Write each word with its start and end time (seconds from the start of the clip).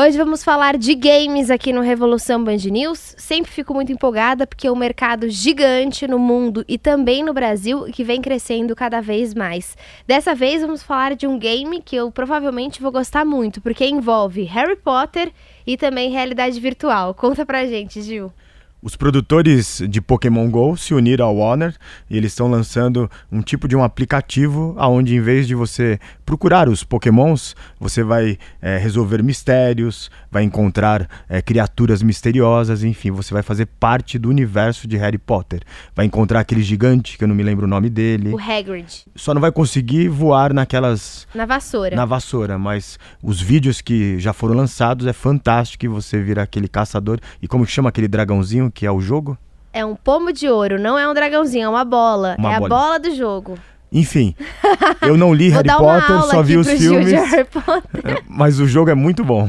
Hoje 0.00 0.16
vamos 0.16 0.44
falar 0.44 0.78
de 0.78 0.94
games 0.94 1.50
aqui 1.50 1.72
no 1.72 1.80
Revolução 1.80 2.44
Band 2.44 2.58
News. 2.70 3.16
Sempre 3.18 3.50
fico 3.50 3.74
muito 3.74 3.90
empolgada 3.90 4.46
porque 4.46 4.68
é 4.68 4.70
um 4.70 4.76
mercado 4.76 5.28
gigante 5.28 6.06
no 6.06 6.20
mundo 6.20 6.64
e 6.68 6.78
também 6.78 7.24
no 7.24 7.34
Brasil 7.34 7.82
que 7.86 8.04
vem 8.04 8.22
crescendo 8.22 8.76
cada 8.76 9.00
vez 9.00 9.34
mais. 9.34 9.76
Dessa 10.06 10.36
vez 10.36 10.62
vamos 10.62 10.84
falar 10.84 11.16
de 11.16 11.26
um 11.26 11.36
game 11.36 11.82
que 11.82 11.96
eu 11.96 12.12
provavelmente 12.12 12.80
vou 12.80 12.92
gostar 12.92 13.24
muito, 13.24 13.60
porque 13.60 13.84
envolve 13.84 14.44
Harry 14.44 14.76
Potter 14.76 15.32
e 15.66 15.76
também 15.76 16.12
realidade 16.12 16.60
virtual. 16.60 17.12
Conta 17.12 17.44
pra 17.44 17.66
gente, 17.66 18.00
Gil. 18.00 18.32
Os 18.80 18.94
produtores 18.94 19.82
de 19.88 20.00
Pokémon 20.00 20.48
Go 20.48 20.76
se 20.76 20.94
uniram 20.94 21.26
ao 21.26 21.36
Warner 21.36 21.74
e 22.08 22.16
eles 22.16 22.30
estão 22.30 22.48
lançando 22.48 23.10
um 23.30 23.42
tipo 23.42 23.66
de 23.66 23.74
um 23.74 23.82
aplicativo 23.82 24.76
onde, 24.78 25.16
em 25.16 25.20
vez 25.20 25.48
de 25.48 25.54
você 25.56 25.98
procurar 26.24 26.68
os 26.68 26.84
Pokémons, 26.84 27.56
você 27.80 28.04
vai 28.04 28.38
é, 28.62 28.78
resolver 28.78 29.20
mistérios, 29.20 30.12
vai 30.30 30.44
encontrar 30.44 31.08
é, 31.28 31.42
criaturas 31.42 32.04
misteriosas, 32.04 32.84
enfim, 32.84 33.10
você 33.10 33.34
vai 33.34 33.42
fazer 33.42 33.66
parte 33.66 34.16
do 34.16 34.28
universo 34.28 34.86
de 34.86 34.96
Harry 34.96 35.18
Potter. 35.18 35.60
Vai 35.92 36.06
encontrar 36.06 36.38
aquele 36.38 36.62
gigante, 36.62 37.18
que 37.18 37.24
eu 37.24 37.28
não 37.28 37.34
me 37.34 37.42
lembro 37.42 37.64
o 37.64 37.68
nome 37.68 37.90
dele. 37.90 38.32
O 38.32 38.38
Hagrid. 38.38 39.06
Só 39.16 39.34
não 39.34 39.40
vai 39.40 39.50
conseguir 39.50 40.08
voar 40.08 40.54
naquelas. 40.54 41.26
Na 41.34 41.46
vassoura. 41.46 41.96
Na 41.96 42.04
vassoura, 42.04 42.56
mas 42.56 42.96
os 43.20 43.40
vídeos 43.40 43.80
que 43.80 44.20
já 44.20 44.32
foram 44.32 44.54
lançados 44.54 45.04
é 45.08 45.12
fantástico 45.12 45.80
que 45.80 45.88
você 45.88 46.22
vira 46.22 46.44
aquele 46.44 46.68
caçador. 46.68 47.18
E 47.42 47.48
como 47.48 47.66
chama 47.66 47.88
aquele 47.88 48.06
dragãozinho? 48.06 48.67
Que 48.70 48.86
é 48.86 48.90
o 48.90 49.00
jogo? 49.00 49.36
É 49.72 49.84
um 49.84 49.94
pomo 49.94 50.32
de 50.32 50.48
ouro, 50.48 50.78
não 50.78 50.98
é 50.98 51.08
um 51.08 51.14
dragãozinho, 51.14 51.64
é 51.64 51.68
uma 51.68 51.84
bola. 51.84 52.36
Uma 52.38 52.54
é 52.54 52.58
bola. 52.58 52.66
a 52.66 52.78
bola 52.78 52.98
do 52.98 53.14
jogo. 53.14 53.58
Enfim, 53.90 54.34
eu 55.02 55.16
não 55.16 55.32
li 55.32 55.48
Harry 55.48 55.68
Potter, 55.68 56.22
só 56.22 56.42
vi 56.42 56.56
os 56.56 56.68
filmes. 56.68 57.12
Mas 58.28 58.58
o 58.60 58.66
jogo 58.66 58.90
é 58.90 58.94
muito 58.94 59.24
bom. 59.24 59.48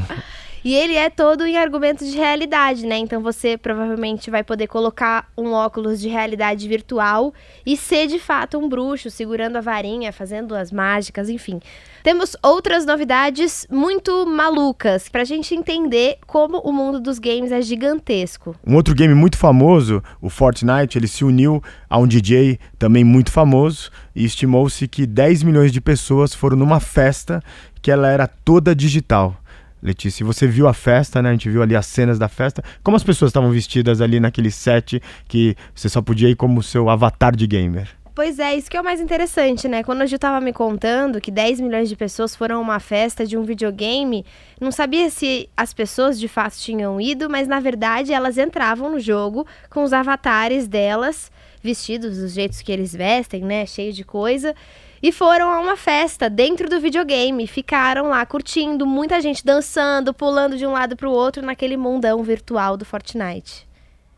E 0.62 0.74
ele 0.74 0.94
é 0.94 1.08
todo 1.08 1.46
em 1.46 1.56
argumentos 1.56 2.10
de 2.10 2.16
realidade, 2.18 2.86
né? 2.86 2.98
Então 2.98 3.22
você 3.22 3.56
provavelmente 3.56 4.30
vai 4.30 4.44
poder 4.44 4.66
colocar 4.66 5.26
um 5.36 5.52
óculos 5.52 5.98
de 6.00 6.08
realidade 6.08 6.68
virtual 6.68 7.32
e 7.64 7.76
ser 7.76 8.06
de 8.06 8.18
fato 8.18 8.58
um 8.58 8.68
bruxo, 8.68 9.10
segurando 9.10 9.56
a 9.56 9.60
varinha, 9.60 10.12
fazendo 10.12 10.54
as 10.54 10.70
mágicas, 10.70 11.30
enfim. 11.30 11.60
Temos 12.02 12.36
outras 12.42 12.84
novidades 12.84 13.66
muito 13.70 14.26
malucas 14.26 15.08
pra 15.08 15.24
gente 15.24 15.54
entender 15.54 16.18
como 16.26 16.58
o 16.58 16.72
mundo 16.72 17.00
dos 17.00 17.18
games 17.18 17.52
é 17.52 17.62
gigantesco. 17.62 18.54
Um 18.66 18.74
outro 18.74 18.94
game 18.94 19.14
muito 19.14 19.38
famoso, 19.38 20.02
o 20.20 20.28
Fortnite, 20.28 20.98
ele 20.98 21.08
se 21.08 21.24
uniu 21.24 21.62
a 21.88 21.98
um 21.98 22.06
DJ 22.06 22.58
também 22.78 23.04
muito 23.04 23.30
famoso 23.30 23.90
e 24.14 24.24
estimou-se 24.24 24.86
que 24.88 25.06
10 25.06 25.42
milhões 25.42 25.72
de 25.72 25.80
pessoas 25.80 26.34
foram 26.34 26.56
numa 26.56 26.80
festa 26.80 27.42
que 27.80 27.90
ela 27.90 28.08
era 28.08 28.26
toda 28.26 28.74
digital. 28.74 29.36
Letícia, 29.82 30.24
você 30.26 30.46
viu 30.46 30.68
a 30.68 30.74
festa, 30.74 31.22
né? 31.22 31.30
A 31.30 31.32
gente 31.32 31.48
viu 31.48 31.62
ali 31.62 31.74
as 31.74 31.86
cenas 31.86 32.18
da 32.18 32.28
festa. 32.28 32.62
Como 32.82 32.96
as 32.96 33.04
pessoas 33.04 33.30
estavam 33.30 33.50
vestidas 33.50 34.00
ali 34.00 34.20
naquele 34.20 34.50
set 34.50 35.02
que 35.26 35.56
você 35.74 35.88
só 35.88 36.02
podia 36.02 36.28
ir 36.28 36.36
como 36.36 36.62
seu 36.62 36.90
avatar 36.90 37.34
de 37.34 37.46
gamer? 37.46 37.88
Pois 38.14 38.38
é, 38.38 38.54
isso 38.54 38.70
que 38.70 38.76
é 38.76 38.80
o 38.80 38.84
mais 38.84 39.00
interessante, 39.00 39.66
né? 39.66 39.82
Quando 39.82 40.02
a 40.02 40.06
Gil 40.06 40.18
tava 40.18 40.40
me 40.40 40.52
contando 40.52 41.20
que 41.20 41.30
10 41.30 41.60
milhões 41.60 41.88
de 41.88 41.96
pessoas 41.96 42.36
foram 42.36 42.56
a 42.56 42.60
uma 42.60 42.78
festa 42.78 43.24
de 43.24 43.38
um 43.38 43.44
videogame, 43.44 44.26
não 44.60 44.70
sabia 44.70 45.08
se 45.08 45.48
as 45.56 45.72
pessoas 45.72 46.20
de 46.20 46.28
fato 46.28 46.58
tinham 46.58 47.00
ido, 47.00 47.30
mas 47.30 47.48
na 47.48 47.60
verdade 47.60 48.12
elas 48.12 48.36
entravam 48.36 48.90
no 48.90 49.00
jogo 49.00 49.46
com 49.70 49.82
os 49.84 49.94
avatares 49.94 50.68
delas, 50.68 51.32
vestidos 51.62 52.18
dos 52.18 52.32
jeitos 52.32 52.60
que 52.60 52.70
eles 52.70 52.94
vestem, 52.94 53.42
né? 53.42 53.64
Cheio 53.64 53.92
de 53.92 54.04
coisa 54.04 54.54
e 55.02 55.10
foram 55.10 55.50
a 55.50 55.60
uma 55.60 55.76
festa 55.76 56.28
dentro 56.28 56.68
do 56.68 56.80
videogame. 56.80 57.46
Ficaram 57.46 58.08
lá 58.08 58.24
curtindo, 58.26 58.86
muita 58.86 59.20
gente 59.20 59.44
dançando, 59.44 60.12
pulando 60.12 60.56
de 60.56 60.66
um 60.66 60.72
lado 60.72 60.96
para 60.96 61.08
o 61.08 61.12
outro 61.12 61.44
naquele 61.44 61.76
mundão 61.76 62.22
virtual 62.22 62.76
do 62.76 62.84
Fortnite. 62.84 63.66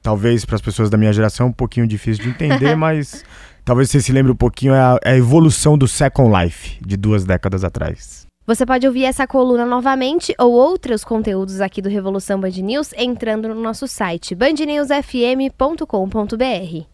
Talvez 0.02 0.44
para 0.44 0.56
as 0.56 0.62
pessoas 0.62 0.90
da 0.90 0.98
minha 0.98 1.12
geração 1.12 1.48
um 1.48 1.52
pouquinho 1.52 1.86
difícil 1.86 2.24
de 2.24 2.30
entender, 2.30 2.74
mas 2.76 3.24
talvez 3.64 3.90
você 3.90 4.00
se 4.00 4.12
lembre 4.12 4.32
um 4.32 4.36
pouquinho 4.36 4.74
é 4.74 4.80
a, 4.80 4.98
é 5.04 5.12
a 5.12 5.16
evolução 5.16 5.78
do 5.78 5.86
Second 5.86 6.36
Life 6.36 6.78
de 6.84 6.96
duas 6.96 7.24
décadas 7.24 7.62
atrás. 7.62 8.26
Você 8.44 8.66
pode 8.66 8.84
ouvir 8.84 9.04
essa 9.04 9.24
coluna 9.24 9.64
novamente 9.64 10.34
ou 10.36 10.52
outros 10.52 11.04
conteúdos 11.04 11.60
aqui 11.60 11.80
do 11.80 11.88
Revolução 11.88 12.40
Band 12.40 12.50
News 12.50 12.92
entrando 12.96 13.48
no 13.48 13.54
nosso 13.54 13.86
site 13.86 14.34
bandnewsfm.com.br. 14.34 16.86